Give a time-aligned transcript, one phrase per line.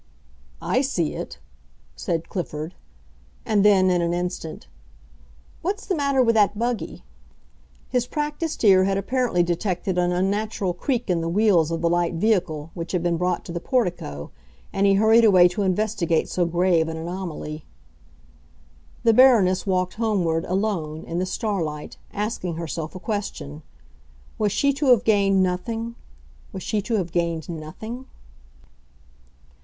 [0.63, 1.37] "I see it!"
[1.95, 2.73] said Clifford.
[3.45, 4.65] And then, in an instant,
[5.61, 7.03] "What's the matter with that buggy?"
[7.87, 12.15] His practiced ear had apparently detected an unnatural creak in the wheels of the light
[12.15, 14.31] vehicle which had been brought to the portico,
[14.73, 17.65] and he hurried away to investigate so grave an anomaly.
[19.03, 23.61] The Baroness walked homeward, alone, in the starlight, asking herself a question.
[24.39, 28.07] Was she to have gained nothing—was she to have gained nothing?